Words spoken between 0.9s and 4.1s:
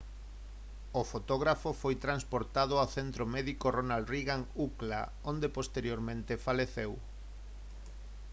o fotógrafo foi transportado ao centro médico ronald